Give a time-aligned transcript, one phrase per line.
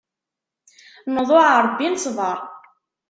[1.15, 2.37] Nḍuɛ Ṛebbi, nesbeṛ.